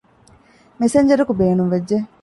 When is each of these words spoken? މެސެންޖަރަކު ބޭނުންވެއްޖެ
މެސެންޖަރަކު 0.79 1.33
ބޭނުންވެއްޖެ 1.39 1.97